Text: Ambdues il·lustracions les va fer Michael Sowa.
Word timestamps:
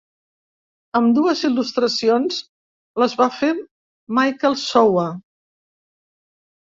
Ambdues 0.99 1.43
il·lustracions 1.49 2.39
les 3.03 3.15
va 3.21 3.29
fer 3.37 3.53
Michael 4.21 4.59
Sowa. 4.67 5.05